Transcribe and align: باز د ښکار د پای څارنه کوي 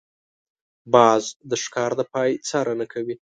باز 0.93 1.23
د 1.49 1.51
ښکار 1.63 1.91
د 1.99 2.01
پای 2.13 2.29
څارنه 2.47 2.85
کوي 2.93 3.15